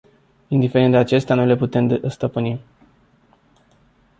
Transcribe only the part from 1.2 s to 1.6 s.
noi le